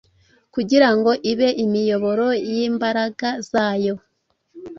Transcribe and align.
kugira 0.53 0.89
ngo 0.95 1.11
ibe 1.31 1.49
imiyoboro 1.65 2.27
y’imbaraga 2.53 3.29
zayo, 3.49 3.95